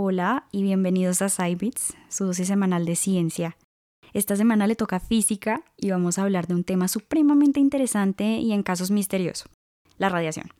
[0.00, 3.56] Hola y bienvenidos a Cybits, su dosis semanal de ciencia.
[4.12, 8.52] Esta semana le toca física y vamos a hablar de un tema supremamente interesante y
[8.52, 9.46] en casos misterioso,
[9.96, 10.52] la radiación.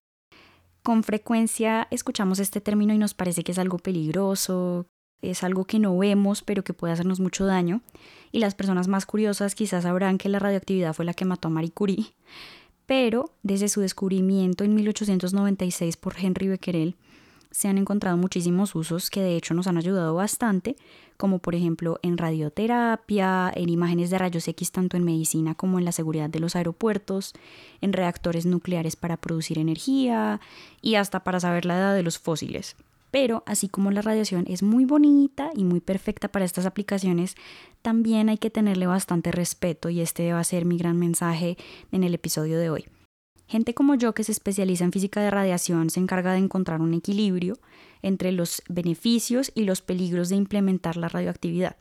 [0.82, 4.86] Con frecuencia escuchamos este término y nos parece que es algo peligroso,
[5.22, 7.80] es algo que no vemos pero que puede hacernos mucho daño.
[8.32, 11.52] Y las personas más curiosas quizás sabrán que la radioactividad fue la que mató a
[11.52, 12.06] Marie Curie.
[12.86, 16.96] Pero desde su descubrimiento en 1896 por Henry Becquerel,
[17.50, 20.76] se han encontrado muchísimos usos que de hecho nos han ayudado bastante,
[21.16, 25.84] como por ejemplo en radioterapia, en imágenes de rayos X tanto en medicina como en
[25.84, 27.34] la seguridad de los aeropuertos,
[27.80, 30.40] en reactores nucleares para producir energía
[30.82, 32.76] y hasta para saber la edad de los fósiles.
[33.10, 37.36] Pero así como la radiación es muy bonita y muy perfecta para estas aplicaciones,
[37.80, 41.56] también hay que tenerle bastante respeto y este va a ser mi gran mensaje
[41.90, 42.84] en el episodio de hoy.
[43.48, 46.92] Gente como yo que se especializa en física de radiación se encarga de encontrar un
[46.92, 47.58] equilibrio
[48.02, 51.76] entre los beneficios y los peligros de implementar la radioactividad.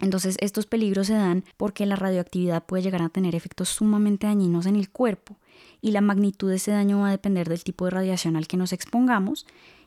[0.00, 4.66] Entonces estos peligros se dan porque la radioactividad puede llegar a tener efectos sumamente dañinos
[4.66, 5.36] en el cuerpo
[5.80, 8.56] y la magnitud de ese daño va a depender del tipo de radiación al que
[8.56, 9.46] nos expongamos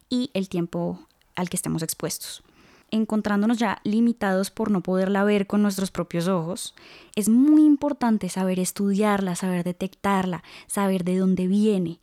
[0.10, 2.44] y el tiempo al que estemos expuestos
[2.94, 6.76] encontrándonos ya limitados por no poderla ver con nuestros propios ojos,
[7.16, 12.00] es muy importante saber estudiarla, saber detectarla, saber de dónde viene.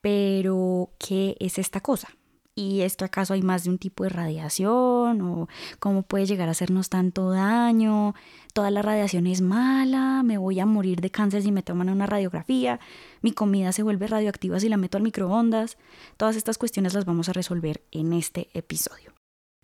[0.00, 2.08] Pero, ¿qué es esta cosa?
[2.56, 5.20] ¿Y es que acaso hay más de un tipo de radiación?
[5.22, 5.48] ¿O
[5.80, 8.14] cómo puede llegar a hacernos tanto daño?
[8.52, 10.22] ¿Toda la radiación es mala?
[10.22, 12.78] ¿Me voy a morir de cáncer si me toman una radiografía?
[13.22, 15.78] ¿Mi comida se vuelve radioactiva si la meto al microondas?
[16.16, 19.14] Todas estas cuestiones las vamos a resolver en este episodio.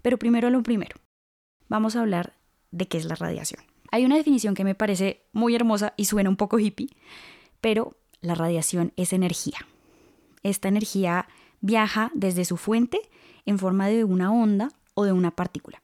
[0.03, 0.97] Pero primero lo primero,
[1.69, 2.35] vamos a hablar
[2.71, 3.63] de qué es la radiación.
[3.91, 6.91] Hay una definición que me parece muy hermosa y suena un poco hippie,
[7.61, 9.59] pero la radiación es energía.
[10.43, 11.29] Esta energía
[11.61, 13.01] viaja desde su fuente
[13.47, 15.81] en forma de una onda o de una partícula.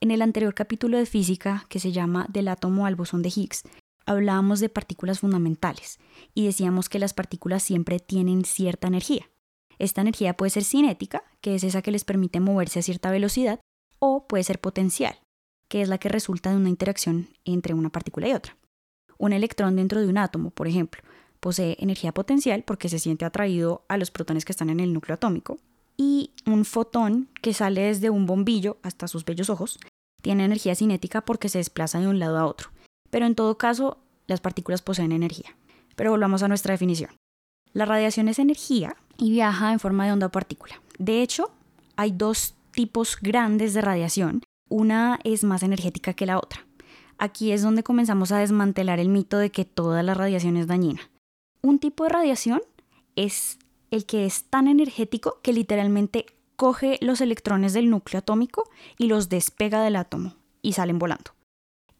[0.00, 3.64] En el anterior capítulo de física, que se llama Del átomo al bosón de Higgs,
[4.06, 5.98] hablábamos de partículas fundamentales
[6.34, 9.29] y decíamos que las partículas siempre tienen cierta energía.
[9.80, 13.60] Esta energía puede ser cinética, que es esa que les permite moverse a cierta velocidad,
[13.98, 15.18] o puede ser potencial,
[15.68, 18.58] que es la que resulta de una interacción entre una partícula y otra.
[19.16, 21.02] Un electrón dentro de un átomo, por ejemplo,
[21.40, 25.14] posee energía potencial porque se siente atraído a los protones que están en el núcleo
[25.14, 25.56] atómico,
[25.96, 29.78] y un fotón que sale desde un bombillo hasta sus bellos ojos
[30.20, 32.70] tiene energía cinética porque se desplaza de un lado a otro.
[33.08, 35.56] Pero en todo caso, las partículas poseen energía.
[35.96, 37.10] Pero volvamos a nuestra definición.
[37.72, 40.80] La radiación es energía y viaja en forma de onda o partícula.
[40.98, 41.50] De hecho,
[41.96, 44.42] hay dos tipos grandes de radiación.
[44.68, 46.66] Una es más energética que la otra.
[47.18, 51.10] Aquí es donde comenzamos a desmantelar el mito de que toda la radiación es dañina.
[51.62, 52.62] Un tipo de radiación
[53.14, 53.58] es
[53.90, 56.26] el que es tan energético que literalmente
[56.56, 58.64] coge los electrones del núcleo atómico
[58.96, 61.32] y los despega del átomo y salen volando.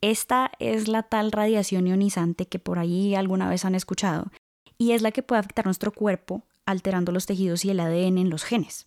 [0.00, 4.30] Esta es la tal radiación ionizante que por ahí alguna vez han escuchado
[4.78, 8.30] y es la que puede afectar nuestro cuerpo alterando los tejidos y el ADN en
[8.30, 8.86] los genes.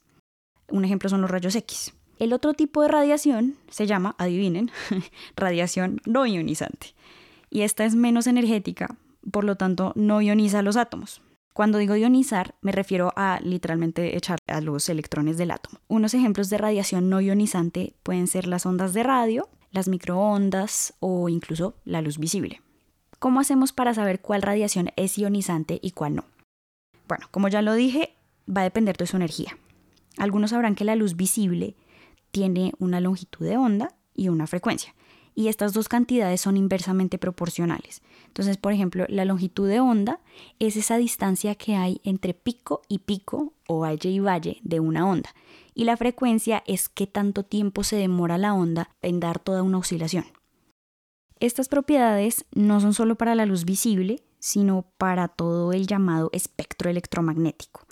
[0.70, 1.94] Un ejemplo son los rayos X.
[2.20, 4.72] El otro tipo de radiación se llama, adivinen,
[5.36, 6.96] radiación no ionizante.
[7.50, 8.96] Y esta es menos energética,
[9.32, 11.22] por lo tanto no ioniza los átomos.
[11.54, 15.80] Cuando digo ionizar, me refiero a literalmente echar a los electrones del átomo.
[15.88, 21.30] Unos ejemplos de radiación no ionizante pueden ser las ondas de radio, las microondas o
[21.30, 22.62] incluso la luz visible.
[23.20, 26.26] ¿Cómo hacemos para saber cuál radiación es ionizante y cuál no?
[27.14, 28.16] Bueno, como ya lo dije,
[28.50, 29.56] va a depender de su energía.
[30.18, 31.76] Algunos sabrán que la luz visible
[32.32, 34.96] tiene una longitud de onda y una frecuencia.
[35.36, 38.02] Y estas dos cantidades son inversamente proporcionales.
[38.26, 40.22] Entonces, por ejemplo, la longitud de onda
[40.58, 45.08] es esa distancia que hay entre pico y pico o valle y valle de una
[45.08, 45.36] onda.
[45.76, 49.78] Y la frecuencia es qué tanto tiempo se demora la onda en dar toda una
[49.78, 50.26] oscilación.
[51.40, 56.90] Estas propiedades no son solo para la luz visible, sino para todo el llamado espectro
[56.90, 57.88] electromagnético.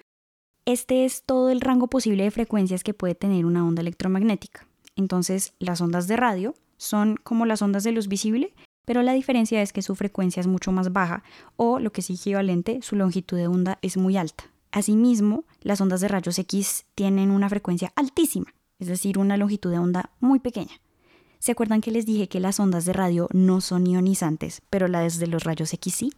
[0.65, 4.67] Este es todo el rango posible de frecuencias que puede tener una onda electromagnética.
[4.97, 8.53] Entonces, las ondas de radio son como las ondas de luz visible,
[8.83, 11.23] pero la diferencia es que su frecuencia es mucho más baja
[11.55, 14.43] o, lo que es equivalente, su longitud de onda es muy alta.
[14.73, 19.79] Asimismo, las ondas de rayos X tienen una frecuencia altísima, es decir, una longitud de
[19.79, 20.81] onda muy pequeña.
[21.39, 25.17] ¿Se acuerdan que les dije que las ondas de radio no son ionizantes, pero las
[25.17, 26.11] de los rayos X sí?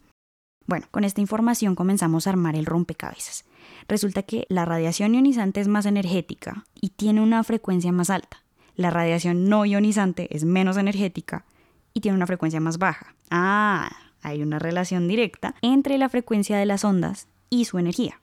[0.66, 3.44] Bueno, con esta información comenzamos a armar el rompecabezas.
[3.86, 8.42] Resulta que la radiación ionizante es más energética y tiene una frecuencia más alta.
[8.76, 11.44] La radiación no ionizante es menos energética
[11.92, 13.14] y tiene una frecuencia más baja.
[13.30, 13.90] Ah,
[14.22, 18.20] hay una relación directa entre la frecuencia de las ondas y su energía.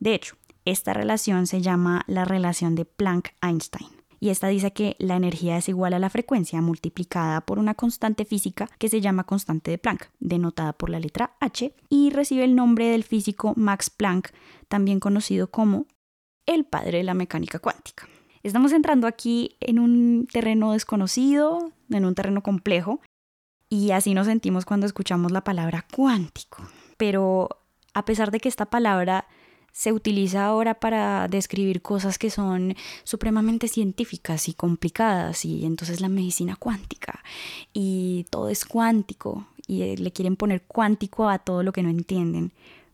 [0.00, 5.16] De hecho, esta relación se llama la relación de Planck-Einstein y esta dice que la
[5.16, 9.70] energía es igual a la frecuencia multiplicada por una constante física que se llama constante
[9.70, 14.32] de Planck, denotada por la letra H, y recibe el nombre del físico Max Planck,
[14.68, 15.86] también conocido como
[16.46, 18.08] el padre de la mecánica cuántica.
[18.42, 23.00] Estamos entrando aquí en un terreno desconocido, en un terreno complejo,
[23.68, 26.62] y así nos sentimos cuando escuchamos la palabra cuántico.
[26.96, 27.48] Pero
[27.94, 29.26] a pesar de que esta palabra
[29.78, 36.08] se utiliza ahora para describir cosas que son supremamente científicas y complicadas y entonces la
[36.08, 37.22] medicina cuántica
[37.72, 41.90] y todo es cuántico y eh, le quieren poner cuántico a todo lo que no
[41.90, 42.50] entienden.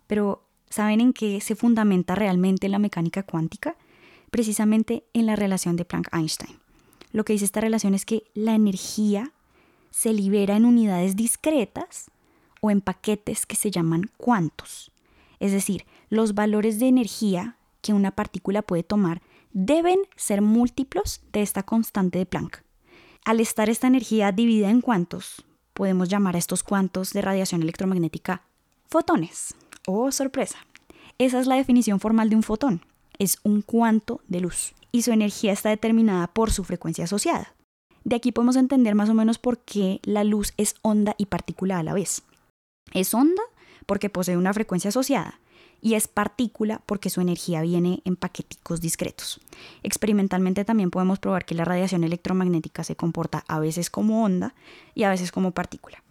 [0.06, 3.76] Pero ¿saben en qué se fundamenta realmente la mecánica cuántica?
[4.30, 6.58] Precisamente en la relación de Planck-Einstein.
[7.12, 9.32] Lo que dice esta relación es que la energía
[9.90, 12.10] se libera en unidades discretas
[12.60, 14.90] o en paquetes que se llaman cuantos.
[15.40, 19.20] Es decir, los valores de energía que una partícula puede tomar
[19.52, 22.62] deben ser múltiplos de esta constante de Planck.
[23.24, 28.42] Al estar esta energía dividida en cuantos, podemos llamar a estos cuantos de radiación electromagnética
[28.88, 29.54] fotones.
[29.86, 30.58] ¡Oh, sorpresa!
[31.18, 32.82] Esa es la definición formal de un fotón.
[33.18, 37.54] Es un cuanto de luz y su energía está determinada por su frecuencia asociada.
[38.04, 41.78] De aquí podemos entender más o menos por qué la luz es onda y partícula
[41.78, 42.22] a la vez.
[42.92, 43.42] Es onda
[43.86, 45.40] porque posee una frecuencia asociada
[45.84, 49.38] y es partícula porque su energía viene en paqueticos discretos.
[49.82, 54.54] Experimentalmente también podemos probar que la radiación electromagnética se comporta a veces como onda
[54.94, 56.02] y a veces como partícula.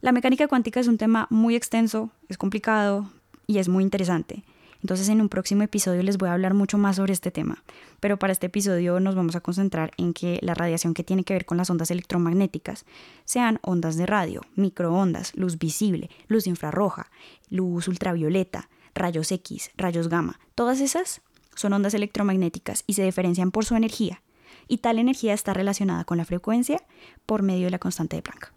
[0.00, 3.10] La mecánica cuántica es un tema muy extenso, es complicado
[3.48, 4.44] y es muy interesante.
[4.80, 7.64] Entonces en un próximo episodio les voy a hablar mucho más sobre este tema,
[7.98, 11.34] pero para este episodio nos vamos a concentrar en que la radiación que tiene que
[11.34, 12.86] ver con las ondas electromagnéticas
[13.24, 17.10] sean ondas de radio, microondas, luz visible, luz infrarroja,
[17.50, 21.22] luz ultravioleta, rayos X, rayos gamma, todas esas
[21.54, 24.22] son ondas electromagnéticas y se diferencian por su energía,
[24.68, 26.82] y tal energía está relacionada con la frecuencia
[27.26, 28.52] por medio de la constante de Planck.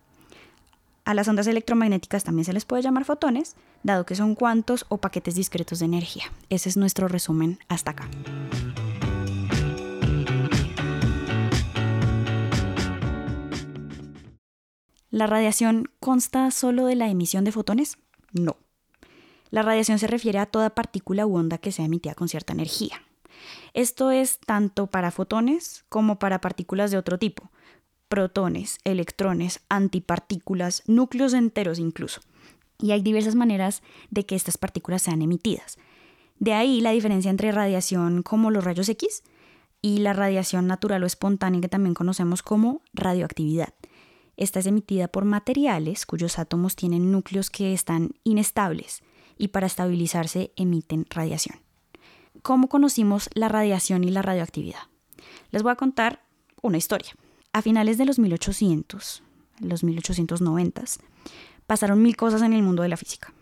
[1.06, 5.00] A las ondas electromagnéticas también se les puede llamar fotones, dado que son cuantos o
[5.00, 6.25] paquetes discretos de energía.
[6.50, 8.09] Ese es nuestro resumen hasta acá.
[15.13, 17.97] ¿La radiación consta solo de la emisión de fotones?
[18.31, 18.56] No.
[19.53, 23.03] La radiación se refiere a toda partícula u onda que sea emitida con cierta energía.
[23.75, 27.51] Esto es tanto para fotones como para partículas de otro tipo,
[28.07, 32.21] protones, electrones, antipartículas, núcleos enteros incluso.
[32.79, 35.77] Y hay diversas maneras de que estas partículas sean emitidas.
[36.39, 39.21] De ahí la diferencia entre radiación como los rayos X
[39.83, 43.75] y la radiación natural o espontánea que también conocemos como radioactividad.
[44.35, 49.03] Esta es emitida por materiales cuyos átomos tienen núcleos que están inestables
[49.38, 51.57] y para estabilizarse emiten radiación.
[52.41, 54.81] ¿Cómo conocimos la radiación y la radioactividad?
[55.51, 56.24] Les voy a contar
[56.62, 57.13] una historia.
[57.53, 59.24] A finales de los 1800,
[59.59, 60.83] los 1890,
[61.68, 63.33] pasaron mil cosas en el mundo de la física.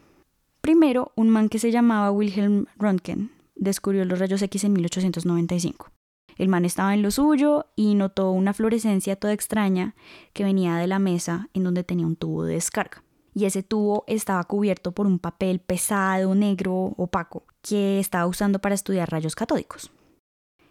[0.61, 5.89] Primero, un man que se llamaba Wilhelm Röntgen descubrió los rayos X en 1895.
[6.37, 9.95] El man estaba en lo suyo y notó una fluorescencia toda extraña
[10.33, 14.03] que venía de la mesa en donde tenía un tubo de descarga y ese tubo
[14.07, 19.91] estaba cubierto por un papel pesado, negro, opaco, que estaba usando para estudiar rayos catódicos.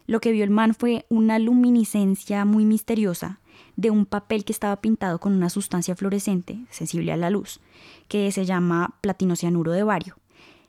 [0.07, 3.41] Lo que vio el man fue una luminiscencia muy misteriosa
[3.77, 7.61] de un papel que estaba pintado con una sustancia fluorescente, sensible a la luz,
[8.09, 10.17] que se llama platinocianuro de bario,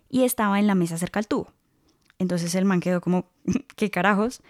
[0.10, 1.52] y estaba en la mesa cerca al tubo.
[2.20, 3.26] Entonces el man quedó como,
[3.76, 4.42] ¿qué carajos?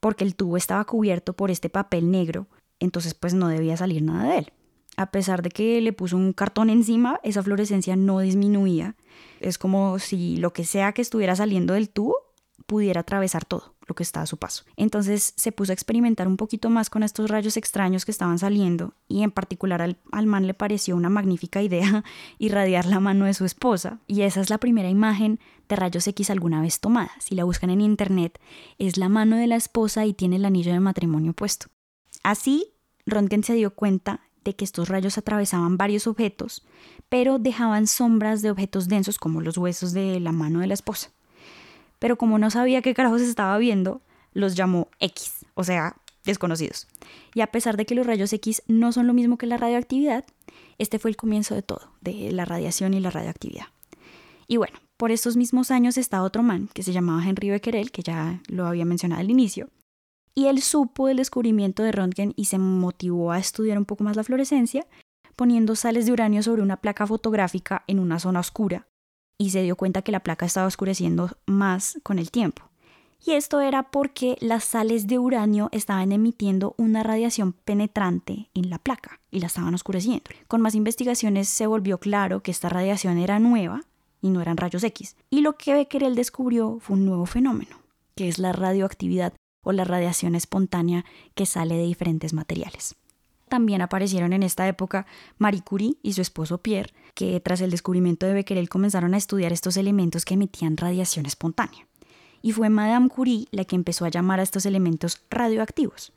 [0.00, 2.46] Porque el tubo estaba cubierto por este papel negro,
[2.80, 4.52] entonces pues no debía salir nada de él
[4.98, 8.96] a pesar de que le puso un cartón encima, esa fluorescencia no disminuía.
[9.38, 12.16] Es como si lo que sea que estuviera saliendo del tubo
[12.66, 14.64] pudiera atravesar todo lo que está a su paso.
[14.76, 18.92] Entonces se puso a experimentar un poquito más con estos rayos extraños que estaban saliendo
[19.06, 22.02] y en particular al, al, man le pareció una magnífica idea
[22.38, 25.38] irradiar la mano de su esposa y esa es la primera imagen
[25.68, 27.12] de rayos X alguna vez tomada.
[27.20, 28.40] Si la buscan en internet
[28.78, 31.68] es la mano de la esposa y tiene el anillo de matrimonio puesto.
[32.24, 32.74] Así,
[33.06, 36.64] Röntgen se dio cuenta que estos rayos atravesaban varios objetos,
[37.08, 41.10] pero dejaban sombras de objetos densos como los huesos de la mano de la esposa.
[41.98, 44.02] Pero como no sabía qué carajos estaba viendo,
[44.32, 46.86] los llamó X, o sea, desconocidos.
[47.34, 50.24] Y a pesar de que los rayos X no son lo mismo que la radioactividad,
[50.78, 53.66] este fue el comienzo de todo, de la radiación y la radioactividad.
[54.46, 58.02] Y bueno, por estos mismos años está otro man que se llamaba Henry Becquerel, que
[58.02, 59.68] ya lo había mencionado al inicio,
[60.38, 64.14] y él supo del descubrimiento de Röntgen y se motivó a estudiar un poco más
[64.14, 64.86] la fluorescencia,
[65.34, 68.86] poniendo sales de uranio sobre una placa fotográfica en una zona oscura,
[69.36, 72.70] y se dio cuenta que la placa estaba oscureciendo más con el tiempo.
[73.26, 78.78] Y esto era porque las sales de uranio estaban emitiendo una radiación penetrante en la
[78.78, 80.30] placa y la estaban oscureciendo.
[80.46, 83.80] Con más investigaciones se volvió claro que esta radiación era nueva
[84.22, 85.16] y no eran rayos X.
[85.30, 87.80] Y lo que Becquerel descubrió fue un nuevo fenómeno,
[88.14, 89.32] que es la radioactividad
[89.68, 92.96] o la radiación espontánea que sale de diferentes materiales.
[93.48, 95.06] También aparecieron en esta época
[95.36, 99.52] Marie Curie y su esposo Pierre, que tras el descubrimiento de Becquerel comenzaron a estudiar
[99.52, 101.86] estos elementos que emitían radiación espontánea.
[102.40, 106.14] Y fue Madame Curie la que empezó a llamar a estos elementos radioactivos.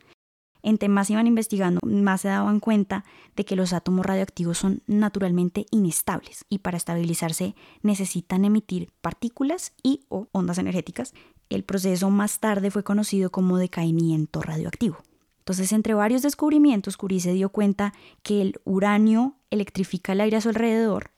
[0.62, 3.04] Entre más iban investigando, más se daban cuenta
[3.36, 10.04] de que los átomos radioactivos son naturalmente inestables y para estabilizarse necesitan emitir partículas y
[10.08, 11.14] o ondas energéticas.
[11.52, 14.96] El proceso más tarde fue conocido como decaimiento radioactivo.
[15.40, 17.92] Entonces, entre varios descubrimientos, Curie se dio cuenta
[18.22, 21.10] que el uranio electrifica el aire a su alrededor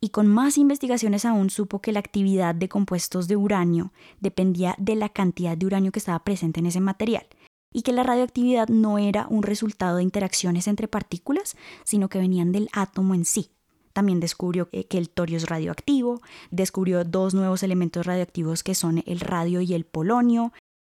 [0.00, 4.96] y con más investigaciones aún supo que la actividad de compuestos de uranio dependía de
[4.96, 7.26] la cantidad de uranio que estaba presente en ese material
[7.70, 12.50] y que la radioactividad no era un resultado de interacciones entre partículas, sino que venían
[12.50, 13.50] del átomo en sí.
[13.92, 16.20] También descubrió que el torio es radioactivo,
[16.50, 20.52] descubrió dos nuevos elementos radioactivos que son el radio y el polonio,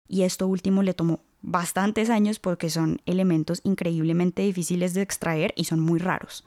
[0.09, 5.65] y esto último le tomó bastantes años porque son elementos increíblemente difíciles de extraer y
[5.65, 6.45] son muy raros.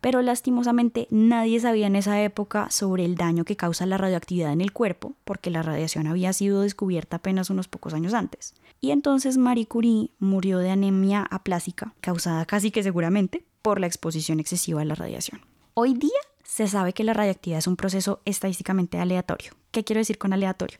[0.00, 4.60] Pero lastimosamente nadie sabía en esa época sobre el daño que causa la radioactividad en
[4.60, 8.54] el cuerpo, porque la radiación había sido descubierta apenas unos pocos años antes.
[8.80, 14.40] Y entonces Marie Curie murió de anemia aplásica, causada casi que seguramente por la exposición
[14.40, 15.40] excesiva a la radiación.
[15.74, 16.10] Hoy día
[16.44, 19.52] se sabe que la radioactividad es un proceso estadísticamente aleatorio.
[19.70, 20.78] ¿Qué quiero decir con aleatorio?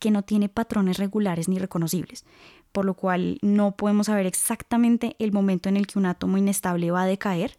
[0.00, 2.24] Que no tiene patrones regulares ni reconocibles,
[2.72, 6.90] por lo cual no podemos saber exactamente el momento en el que un átomo inestable
[6.90, 7.56] va a decaer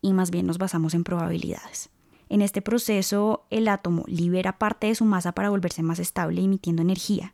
[0.00, 1.90] y más bien nos basamos en probabilidades.
[2.28, 6.82] En este proceso, el átomo libera parte de su masa para volverse más estable emitiendo
[6.82, 7.32] energía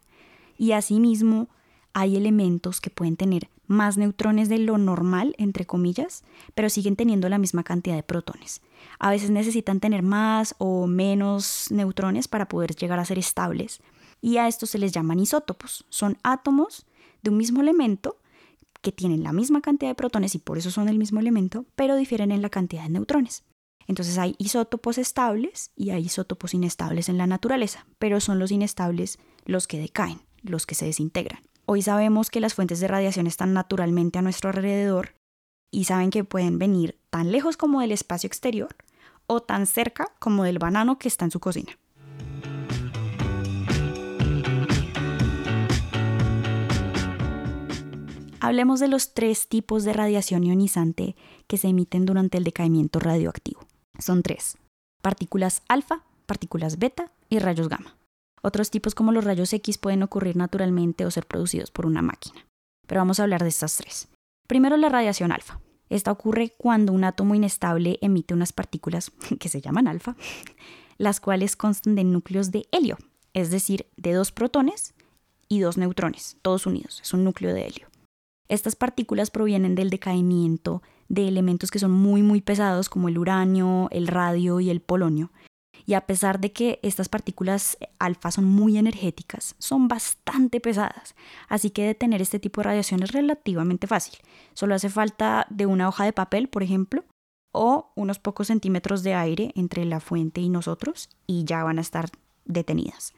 [0.58, 1.48] y asimismo
[1.92, 7.28] hay elementos que pueden tener más neutrones de lo normal, entre comillas, pero siguen teniendo
[7.28, 8.62] la misma cantidad de protones.
[8.98, 13.80] A veces necesitan tener más o menos neutrones para poder llegar a ser estables
[14.20, 15.86] y a estos se les llaman isótopos.
[15.88, 16.86] Son átomos
[17.22, 18.18] de un mismo elemento
[18.82, 21.96] que tienen la misma cantidad de protones y por eso son el mismo elemento, pero
[21.96, 23.44] difieren en la cantidad de neutrones.
[23.86, 29.18] Entonces hay isótopos estables y hay isótopos inestables en la naturaleza, pero son los inestables
[29.44, 31.40] los que decaen, los que se desintegran.
[31.72, 35.14] Hoy sabemos que las fuentes de radiación están naturalmente a nuestro alrededor
[35.70, 38.74] y saben que pueden venir tan lejos como del espacio exterior
[39.28, 41.78] o tan cerca como del banano que está en su cocina.
[48.40, 51.14] Hablemos de los tres tipos de radiación ionizante
[51.46, 53.60] que se emiten durante el decaimiento radioactivo.
[53.96, 54.58] Son tres.
[55.02, 57.99] Partículas alfa, partículas beta y rayos gamma.
[58.42, 62.46] Otros tipos como los rayos X pueden ocurrir naturalmente o ser producidos por una máquina.
[62.86, 64.08] Pero vamos a hablar de estas tres.
[64.46, 65.60] Primero la radiación alfa.
[65.90, 70.16] Esta ocurre cuando un átomo inestable emite unas partículas que se llaman alfa,
[70.98, 72.96] las cuales constan de núcleos de helio,
[73.34, 74.94] es decir, de dos protones
[75.48, 77.00] y dos neutrones, todos unidos.
[77.02, 77.88] Es un núcleo de helio.
[78.48, 83.88] Estas partículas provienen del decaimiento de elementos que son muy muy pesados como el uranio,
[83.90, 85.30] el radio y el polonio.
[85.90, 91.16] Y a pesar de que estas partículas alfa son muy energéticas, son bastante pesadas.
[91.48, 94.20] Así que detener este tipo de radiación es relativamente fácil.
[94.54, 97.02] Solo hace falta de una hoja de papel, por ejemplo,
[97.52, 101.80] o unos pocos centímetros de aire entre la fuente y nosotros y ya van a
[101.80, 102.08] estar
[102.44, 103.12] detenidas.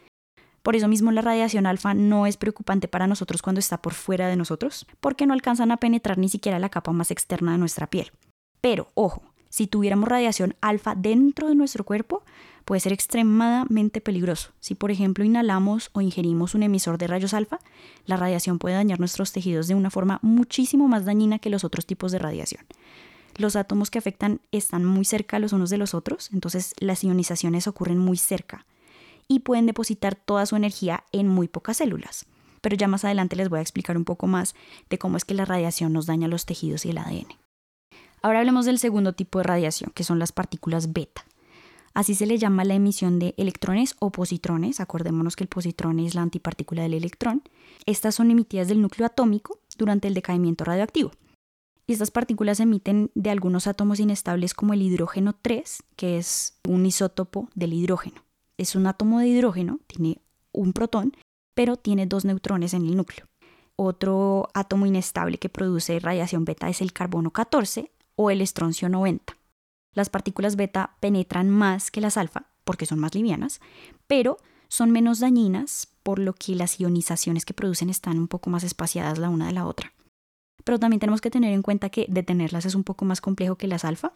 [0.63, 4.29] Por eso mismo la radiación alfa no es preocupante para nosotros cuando está por fuera
[4.29, 7.91] de nosotros, porque no alcanzan a penetrar ni siquiera la capa más externa de nuestra
[7.91, 8.13] piel.
[8.63, 12.23] Pero, ojo, si tuviéramos radiación alfa dentro de nuestro cuerpo,
[12.65, 14.53] puede ser extremadamente peligroso.
[14.61, 17.61] Si, por ejemplo, inhalamos o ingerimos un emisor de rayos alfa,
[18.07, 21.85] la radiación puede dañar nuestros tejidos de una forma muchísimo más dañina que los otros
[21.85, 22.65] tipos de radiación.
[23.37, 27.67] Los átomos que afectan están muy cerca los unos de los otros, entonces las ionizaciones
[27.67, 28.65] ocurren muy cerca
[29.29, 32.25] y pueden depositar toda su energía en muy pocas células.
[32.63, 34.55] Pero ya más adelante les voy a explicar un poco más
[34.89, 37.42] de cómo es que la radiación nos daña los tejidos y el ADN.
[38.23, 41.25] Ahora hablemos del segundo tipo de radiación, que son las partículas beta.
[41.95, 44.81] Así se le llama la emisión de electrones o positrones.
[44.81, 47.43] Acordémonos que el positrón es la antipartícula del electrón.
[47.85, 51.11] Estas son emitidas del núcleo atómico durante el decaimiento radioactivo.
[51.87, 56.87] Estas partículas se emiten de algunos átomos inestables como el hidrógeno 3, que es un
[56.87, 58.23] isótopo del hidrógeno
[58.63, 61.13] es un átomo de hidrógeno, tiene un protón,
[61.55, 63.27] pero tiene dos neutrones en el núcleo.
[63.77, 69.37] Otro átomo inestable que produce radiación beta es el carbono 14 o el estroncio 90.
[69.95, 73.61] Las partículas beta penetran más que las alfa porque son más livianas,
[74.07, 74.39] pero
[74.69, 79.19] son menos dañinas, por lo que las ionizaciones que producen están un poco más espaciadas
[79.19, 79.93] la una de la otra.
[80.65, 83.67] Pero también tenemos que tener en cuenta que detenerlas es un poco más complejo que
[83.67, 84.13] las alfa.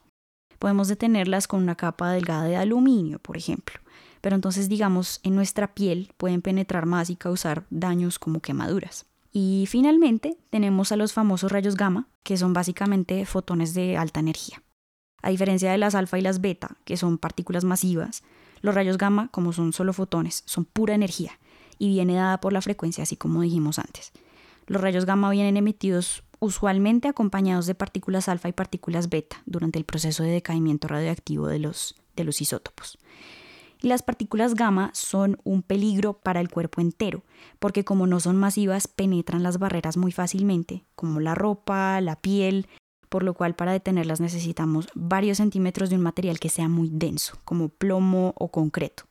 [0.58, 3.80] Podemos detenerlas con una capa delgada de aluminio, por ejemplo.
[4.20, 9.06] Pero entonces, digamos, en nuestra piel pueden penetrar más y causar daños como quemaduras.
[9.32, 14.62] Y finalmente tenemos a los famosos rayos gamma, que son básicamente fotones de alta energía.
[15.22, 18.22] A diferencia de las alfa y las beta, que son partículas masivas,
[18.62, 21.38] los rayos gamma, como son solo fotones, son pura energía
[21.78, 24.12] y viene dada por la frecuencia, así como dijimos antes.
[24.66, 29.84] Los rayos gamma vienen emitidos usualmente acompañados de partículas alfa y partículas beta durante el
[29.84, 32.98] proceso de decaimiento radioactivo de los, de los isótopos.
[33.80, 37.24] Y las partículas gamma son un peligro para el cuerpo entero,
[37.58, 42.68] porque como no son masivas, penetran las barreras muy fácilmente, como la ropa, la piel,
[43.08, 47.38] por lo cual para detenerlas necesitamos varios centímetros de un material que sea muy denso,
[47.44, 49.04] como plomo o concreto.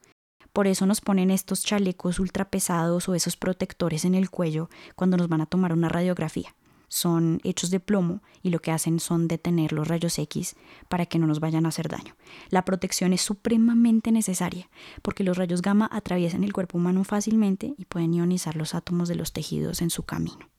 [0.52, 5.16] Por eso nos ponen estos chalecos ultra pesados o esos protectores en el cuello cuando
[5.16, 6.54] nos van a tomar una radiografía
[6.88, 10.56] son hechos de plomo y lo que hacen son detener los rayos X
[10.88, 12.14] para que no nos vayan a hacer daño.
[12.50, 14.68] La protección es supremamente necesaria
[15.02, 19.16] porque los rayos gamma atraviesan el cuerpo humano fácilmente y pueden ionizar los átomos de
[19.16, 20.50] los tejidos en su camino.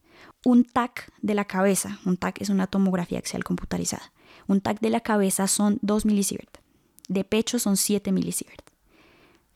[0.45, 4.13] un TAC de la cabeza, un TAC es una tomografía axial computarizada,
[4.47, 6.59] un TAC de la cabeza son 2 milisievert,
[7.09, 8.63] de pecho son 7 milisievert.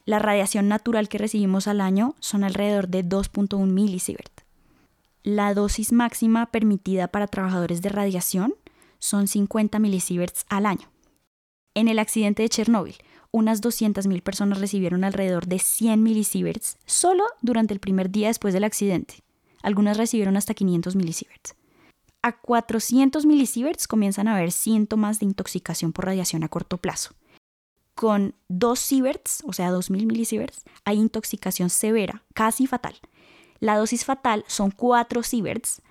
[0.06, 4.32] La radiación natural que recibimos al año son alrededor de 2.1 milisievert.
[5.22, 8.54] La dosis máxima permitida para trabajadores de radiación
[8.98, 10.88] son 50 milisieverts al año.
[11.74, 12.96] En el accidente de Chernóbil,
[13.30, 18.64] unas 200.000 personas recibieron alrededor de 100 milisieverts solo durante el primer día después del
[18.64, 19.22] accidente.
[19.68, 21.54] Algunas recibieron hasta 500 milisieverts.
[22.22, 27.10] A 400 milisieverts comienzan a haber síntomas de intoxicación por radiación a corto plazo.
[27.94, 32.94] Con 2 sieverts, o sea 2000 milisieverts, hay intoxicación severa, casi fatal.
[33.60, 35.82] La dosis fatal son 4 sieverts,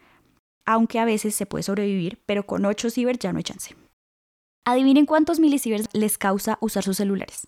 [0.65, 3.75] aunque a veces se puede sobrevivir, pero con 8 sieverts ya no hay chance.
[4.65, 7.47] Adivinen cuántos milisieverts les causa usar sus celulares.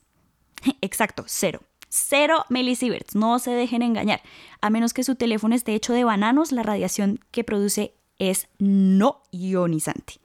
[0.82, 1.62] Exacto, cero.
[1.90, 4.22] 0 milisieverts, no se dejen engañar.
[4.62, 9.24] A menos que su teléfono esté hecho de bananos, la radiación que produce es no
[9.32, 10.16] ionizante.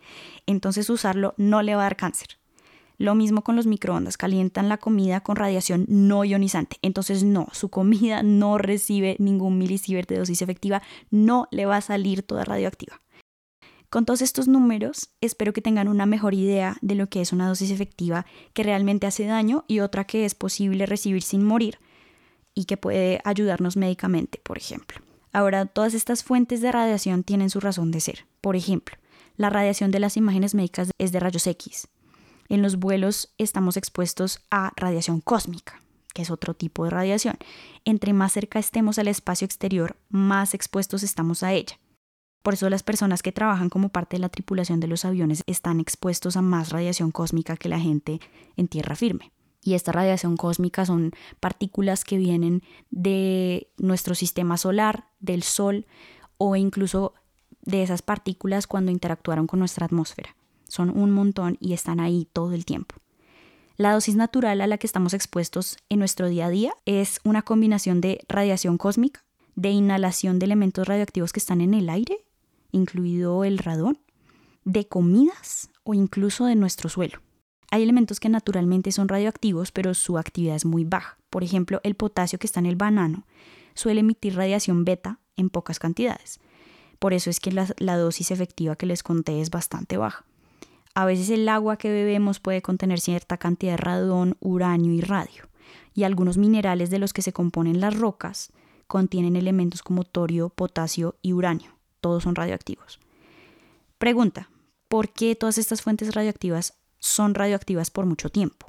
[0.46, 2.38] Entonces usarlo no le va a dar cáncer.
[2.96, 6.76] Lo mismo con los microondas, calientan la comida con radiación no ionizante.
[6.82, 11.80] Entonces no, su comida no recibe ningún milisievert de dosis efectiva, no le va a
[11.80, 13.00] salir toda radioactiva.
[13.94, 17.46] Con todos estos números, espero que tengan una mejor idea de lo que es una
[17.46, 21.78] dosis efectiva que realmente hace daño y otra que es posible recibir sin morir
[22.56, 24.98] y que puede ayudarnos médicamente, por ejemplo.
[25.32, 28.26] Ahora, todas estas fuentes de radiación tienen su razón de ser.
[28.40, 28.96] Por ejemplo,
[29.36, 31.86] la radiación de las imágenes médicas es de rayos X.
[32.48, 35.80] En los vuelos estamos expuestos a radiación cósmica,
[36.14, 37.36] que es otro tipo de radiación.
[37.84, 41.78] Entre más cerca estemos al espacio exterior, más expuestos estamos a ella.
[42.44, 45.80] Por eso las personas que trabajan como parte de la tripulación de los aviones están
[45.80, 48.20] expuestos a más radiación cósmica que la gente
[48.58, 49.32] en tierra firme.
[49.62, 55.86] Y esta radiación cósmica son partículas que vienen de nuestro sistema solar, del Sol
[56.36, 57.14] o incluso
[57.62, 60.36] de esas partículas cuando interactuaron con nuestra atmósfera.
[60.68, 62.96] Son un montón y están ahí todo el tiempo.
[63.78, 67.40] La dosis natural a la que estamos expuestos en nuestro día a día es una
[67.40, 69.24] combinación de radiación cósmica,
[69.56, 72.18] de inhalación de elementos radioactivos que están en el aire
[72.74, 73.98] incluido el radón,
[74.64, 77.20] de comidas o incluso de nuestro suelo.
[77.70, 81.18] Hay elementos que naturalmente son radioactivos, pero su actividad es muy baja.
[81.30, 83.26] Por ejemplo, el potasio que está en el banano
[83.74, 86.40] suele emitir radiación beta en pocas cantidades,
[87.00, 90.24] Por eso es que la, dosis efectiva que les conté es bastante baja.
[90.94, 95.48] A veces el agua que bebemos puede contener cierta cantidad de radón, uranio y radio.
[95.92, 98.52] Y algunos minerales de los que se componen las rocas
[98.86, 101.73] contienen elementos como torio, potasio y uranio.
[102.04, 103.00] Todos son radioactivos.
[103.96, 104.50] Pregunta,
[104.88, 108.66] ¿por qué todas estas fuentes radioactivas son radioactivas por mucho tiempo?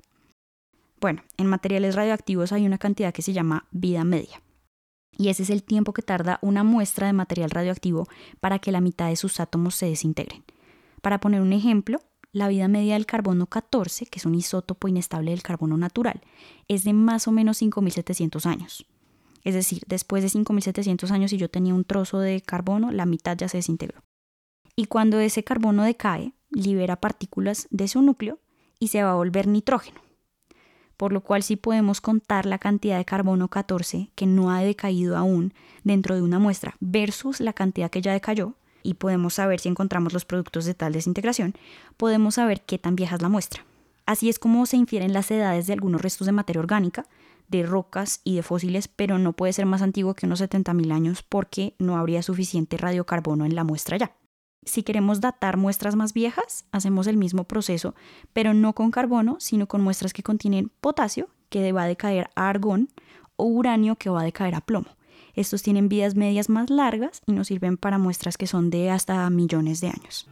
[1.01, 4.41] Bueno, en materiales radioactivos hay una cantidad que se llama vida media.
[5.17, 8.07] Y ese es el tiempo que tarda una muestra de material radioactivo
[8.39, 10.45] para que la mitad de sus átomos se desintegren.
[11.01, 11.99] Para poner un ejemplo,
[12.31, 16.21] la vida media del carbono 14, que es un isótopo inestable del carbono natural,
[16.69, 18.85] es de más o menos 5.700 años.
[19.45, 23.37] Es decir, después de 5.700 años, si yo tenía un trozo de carbono, la mitad
[23.37, 24.01] ya se desintegró.
[24.75, 28.39] Y cuando ese carbono decae, libera partículas de su núcleo
[28.79, 30.01] y se va a volver nitrógeno.
[30.97, 35.15] Por lo cual sí podemos contar la cantidad de carbono 14 que no ha decaído
[35.15, 35.53] aún
[35.83, 40.13] dentro de una muestra versus la cantidad que ya decayó y podemos saber si encontramos
[40.13, 41.53] los productos de tal desintegración,
[41.97, 43.65] podemos saber qué tan vieja es la muestra.
[44.05, 47.05] Así es como se infieren las edades de algunos restos de materia orgánica,
[47.47, 51.23] de rocas y de fósiles, pero no puede ser más antiguo que unos 70.000 años
[51.23, 54.15] porque no habría suficiente radiocarbono en la muestra ya.
[54.65, 57.93] Si queremos datar muestras más viejas, hacemos el mismo proceso,
[58.33, 62.49] pero no con carbono, sino con muestras que contienen potasio, que va a decaer a
[62.49, 62.89] argón,
[63.35, 64.87] o uranio, que va a decaer a plomo.
[65.35, 69.29] Estos tienen vidas medias más largas y nos sirven para muestras que son de hasta
[69.29, 70.27] millones de años.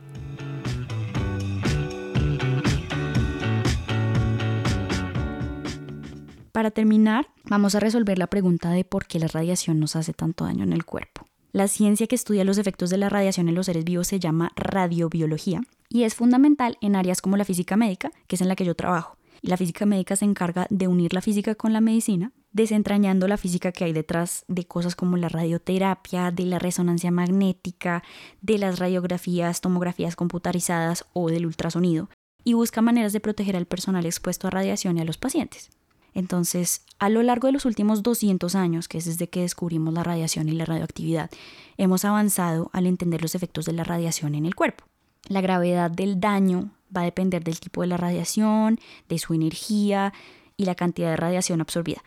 [6.54, 10.46] Para terminar, vamos a resolver la pregunta de por qué la radiación nos hace tanto
[10.46, 11.26] daño en el cuerpo.
[11.52, 14.52] La ciencia que estudia los efectos de la radiación en los seres vivos se llama
[14.56, 18.66] radiobiología y es fundamental en áreas como la física médica, que es en la que
[18.66, 19.18] yo trabajo.
[19.42, 23.72] la física médica se encarga de unir la física con la medicina desentrañando la física
[23.72, 28.04] que hay detrás de cosas como la radioterapia, de la resonancia magnética,
[28.42, 32.10] de las radiografías, tomografías computarizadas o del ultrasonido,
[32.44, 35.72] y busca maneras de proteger al personal expuesto a radiación y a los pacientes.
[36.14, 40.04] Entonces, a lo largo de los últimos 200 años, que es desde que descubrimos la
[40.04, 41.32] radiación y la radioactividad,
[41.78, 44.86] hemos avanzado al entender los efectos de la radiación en el cuerpo.
[45.28, 50.14] La gravedad del daño va a depender del tipo de la radiación, de su energía
[50.58, 52.04] y la cantidad de radiación absorbida.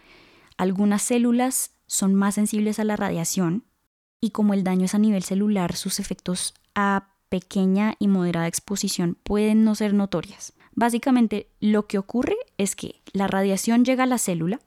[0.57, 3.65] Algunas células son más sensibles a la radiación
[4.21, 9.17] y como el daño es a nivel celular, sus efectos a pequeña y moderada exposición
[9.23, 10.53] pueden no ser notorias.
[10.77, 14.61] Básicamente lo que ocurre es que la radiación llega a la célula,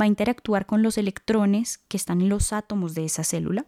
[0.00, 3.66] va a interactuar con los electrones que están en los átomos de esa célula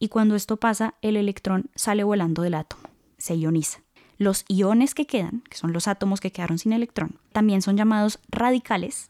[0.00, 2.82] y cuando esto pasa el electrón sale volando del átomo,
[3.16, 3.80] se ioniza.
[4.18, 8.18] Los iones que quedan, que son los átomos que quedaron sin electrón, también son llamados
[8.28, 9.08] radicales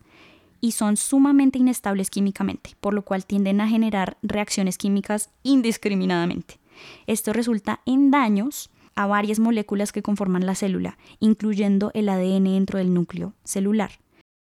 [0.61, 6.59] y son sumamente inestables químicamente, por lo cual tienden a generar reacciones químicas indiscriminadamente.
[7.07, 12.79] Esto resulta en daños a varias moléculas que conforman la célula, incluyendo el ADN dentro
[12.79, 13.93] del núcleo celular,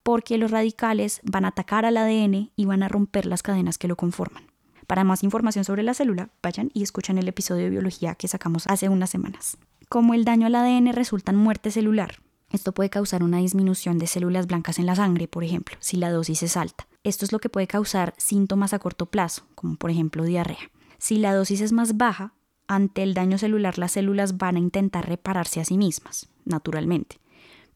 [0.04, 3.88] porque los radicales van a atacar al ADN y van a romper las cadenas que
[3.88, 4.44] lo conforman.
[4.88, 8.68] Para más información sobre la célula, vayan y escuchen el episodio de biología que sacamos
[8.68, 9.58] hace unas semanas.
[9.90, 12.20] Como el daño al ADN resulta en muerte celular,
[12.52, 16.12] esto puede causar una disminución de células blancas en la sangre, por ejemplo, si la
[16.12, 16.88] dosis es alta.
[17.04, 20.72] Esto es lo que puede causar síntomas a corto plazo, como por ejemplo diarrea.
[20.98, 22.34] Si la dosis es más baja,
[22.68, 27.20] ante el daño celular las células van a intentar repararse a sí mismas, naturalmente.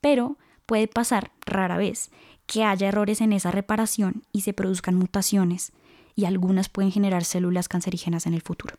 [0.02, 2.12] Pero puede pasar, rara vez,
[2.46, 5.72] que haya errores en esa reparación y se produzcan mutaciones,
[6.16, 8.76] y algunas pueden generar células cancerígenas en el futuro.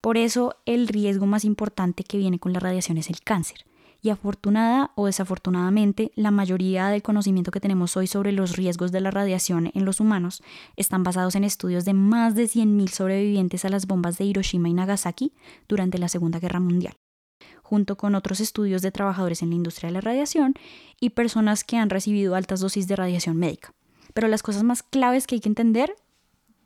[0.00, 3.64] Por eso el riesgo más importante que viene con la radiación es el cáncer
[4.02, 9.00] y afortunada o desafortunadamente la mayoría del conocimiento que tenemos hoy sobre los riesgos de
[9.00, 10.42] la radiación en los humanos
[10.76, 14.74] están basados en estudios de más de 100.000 sobrevivientes a las bombas de Hiroshima y
[14.74, 15.32] Nagasaki
[15.68, 16.94] durante la Segunda Guerra Mundial,
[17.62, 20.54] junto con otros estudios de trabajadores en la industria de la radiación
[21.00, 23.74] y personas que han recibido altas dosis de radiación médica.
[24.14, 25.94] Pero las cosas más claves que hay que entender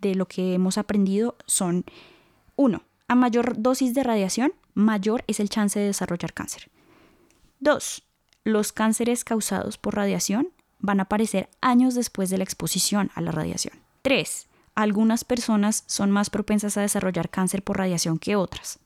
[0.01, 1.85] de lo que hemos aprendido son,
[2.57, 6.71] uno, a mayor dosis de radiación, mayor es el chance de desarrollar cáncer.
[7.61, 8.03] 2.
[8.45, 13.31] Los cánceres causados por radiación van a aparecer años después de la exposición a la
[13.31, 13.75] radiación.
[14.03, 14.49] 3.
[14.75, 18.81] Algunas personas son más propensas a desarrollar cáncer por radiación que otras.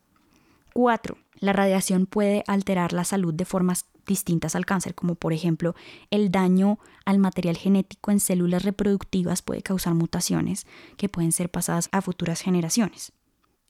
[0.75, 1.19] 4.
[1.41, 5.75] La radiación puede alterar la salud de formas distintas al cáncer, como por ejemplo
[6.11, 11.89] el daño al material genético en células reproductivas puede causar mutaciones que pueden ser pasadas
[11.93, 13.13] a futuras generaciones.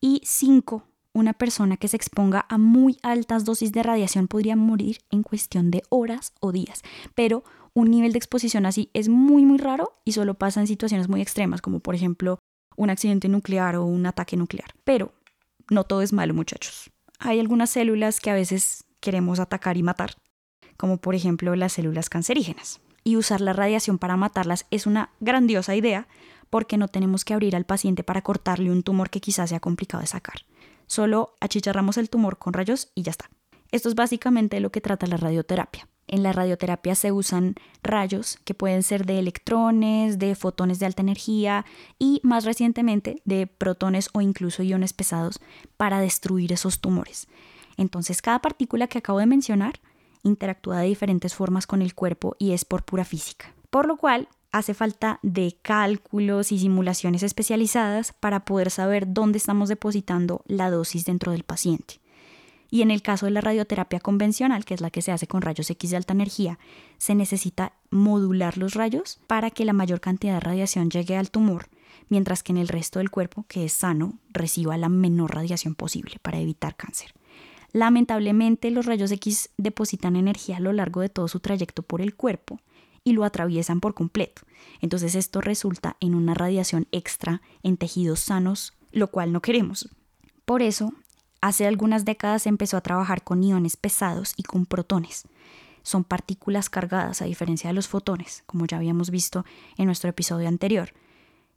[0.01, 0.85] Y 5
[1.19, 5.71] una persona que se exponga a muy altas dosis de radiación podría morir en cuestión
[5.71, 6.83] de horas o días,
[7.15, 11.09] pero un nivel de exposición así es muy muy raro y solo pasa en situaciones
[11.09, 12.39] muy extremas, como por ejemplo
[12.77, 14.75] un accidente nuclear o un ataque nuclear.
[14.85, 15.13] Pero
[15.71, 16.91] no todo es malo, muchachos.
[17.19, 20.15] Hay algunas células que a veces queremos atacar y matar,
[20.77, 22.81] como por ejemplo las células cancerígenas.
[23.05, 26.07] Y usar la radiación para matarlas es una grandiosa idea
[26.51, 30.01] porque no tenemos que abrir al paciente para cortarle un tumor que quizás sea complicado
[30.01, 30.48] de sacar.
[30.89, 33.31] Solo achicharramos el tumor con rayos y ya está.
[33.71, 35.87] Esto es básicamente lo que trata la radioterapia.
[36.09, 41.03] En la radioterapia se usan rayos que pueden ser de electrones, de fotones de alta
[41.03, 41.67] energía
[41.99, 45.39] y más recientemente de protones o incluso iones pesados
[45.77, 47.29] para destruir esos tumores.
[47.77, 49.81] Entonces cada partícula que acabo de mencionar
[50.23, 53.55] interactúa de diferentes formas con el cuerpo y es por pura física.
[53.71, 59.69] Por lo cual hace falta de cálculos y simulaciones especializadas para poder saber dónde estamos
[59.69, 62.01] depositando la dosis dentro del paciente.
[62.71, 65.41] Y en el caso de la radioterapia convencional, que es la que se hace con
[65.41, 66.59] rayos X de alta energía,
[66.99, 71.69] se necesita modular los rayos para que la mayor cantidad de radiación llegue al tumor,
[72.09, 76.17] mientras que en el resto del cuerpo, que es sano, reciba la menor radiación posible
[76.21, 77.15] para evitar cáncer.
[77.73, 82.15] Lamentablemente, los rayos X depositan energía a lo largo de todo su trayecto por el
[82.15, 82.61] cuerpo
[83.05, 84.43] y lo atraviesan por completo.
[84.81, 89.89] Entonces esto resulta en una radiación extra en tejidos sanos, lo cual no queremos.
[90.45, 90.93] Por eso
[91.41, 95.25] Hace algunas décadas empezó a trabajar con iones pesados y con protones.
[95.83, 99.45] Son partículas cargadas a diferencia de los fotones, como ya habíamos visto
[99.77, 100.93] en nuestro episodio anterior.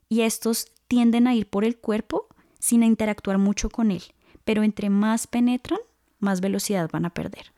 [0.08, 2.28] Y estos tienden a ir por el cuerpo
[2.60, 4.02] sin interactuar mucho con él,
[4.44, 5.80] pero entre más penetran,
[6.20, 7.52] más velocidad van a perder.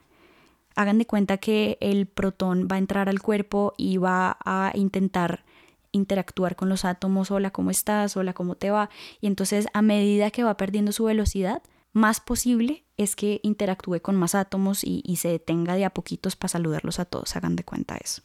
[0.76, 5.44] Hagan de cuenta que el protón va a entrar al cuerpo y va a intentar
[5.92, 8.16] interactuar con los átomos, hola, ¿cómo estás?
[8.16, 8.90] Hola, ¿cómo te va?
[9.20, 14.16] Y entonces a medida que va perdiendo su velocidad, más posible es que interactúe con
[14.16, 17.96] más átomos y, se detenga de a poquitos para saludarlos a todos, hagan de cuenta
[17.96, 18.22] eso.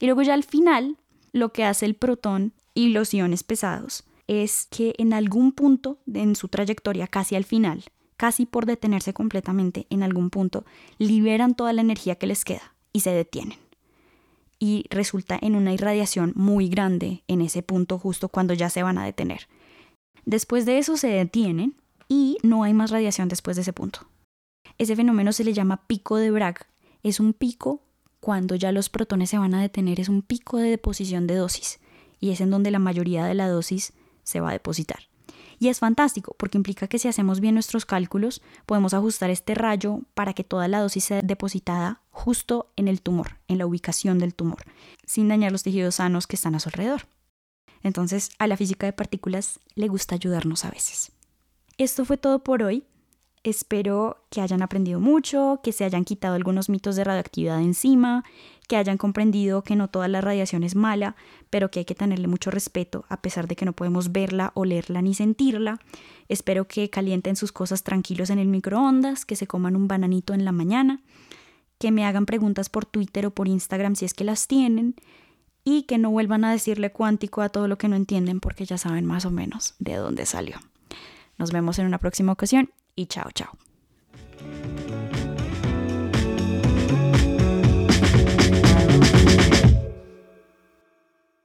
[0.00, 0.98] Y luego ya al final,
[1.32, 6.34] lo que hace el protón y los iones pesados es que en algún punto en
[6.34, 7.84] su trayectoria, casi al final,
[8.16, 10.64] casi por detenerse completamente en algún punto,
[10.98, 13.58] liberan toda la energía que les queda y se detienen.
[14.58, 18.98] Y resulta en una irradiación muy grande en ese punto justo cuando ya se van
[18.98, 19.48] a detener.
[20.24, 21.74] Después de eso se detienen
[22.08, 24.06] y no hay más radiación después de ese punto.
[24.78, 26.66] Ese fenómeno se le llama pico de Bragg.
[27.02, 27.82] Es un pico
[28.20, 31.78] cuando ya los protones se van a detener, es un pico de deposición de dosis
[32.20, 35.00] y es en donde la mayoría de la dosis se va a depositar.
[35.64, 40.00] Y es fantástico porque implica que si hacemos bien nuestros cálculos podemos ajustar este rayo
[40.12, 44.34] para que toda la dosis sea depositada justo en el tumor, en la ubicación del
[44.34, 44.58] tumor,
[45.06, 47.06] sin dañar los tejidos sanos que están a su alrededor.
[47.82, 51.12] Entonces a la física de partículas le gusta ayudarnos a veces.
[51.78, 52.84] Esto fue todo por hoy.
[53.42, 58.22] Espero que hayan aprendido mucho, que se hayan quitado algunos mitos de radioactividad encima,
[58.68, 61.16] que hayan comprendido que no toda la radiación es mala,
[61.50, 65.02] pero que hay que tenerle mucho respeto a pesar de que no podemos verla, olerla
[65.02, 65.80] ni sentirla.
[66.28, 70.44] Espero que calienten sus cosas tranquilos en el microondas, que se coman un bananito en
[70.44, 71.00] la mañana,
[71.78, 74.94] que me hagan preguntas por Twitter o por Instagram si es que las tienen
[75.64, 78.78] y que no vuelvan a decirle cuántico a todo lo que no entienden porque ya
[78.78, 80.58] saben más o menos de dónde salió.
[81.38, 83.58] Nos vemos en una próxima ocasión y chao, chao.